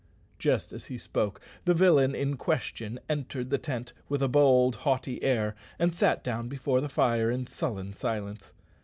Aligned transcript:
Just 0.39 0.73
as 0.73 0.87
he 0.87 0.97
spoke 0.97 1.39
the 1.65 1.75
villain 1.75 2.15
in 2.15 2.35
question 2.35 2.99
entered 3.07 3.51
the 3.51 3.59
tent 3.59 3.93
with 4.09 4.23
a 4.23 4.27
bold, 4.27 4.77
haughty 4.77 5.21
air, 5.21 5.55
and 5.77 5.93
sat 5.93 6.23
down 6.23 6.47
before 6.47 6.81
the 6.81 6.89
fire 6.89 7.29
in 7.29 7.45
sullen 7.45 7.93
silence. 7.93 8.51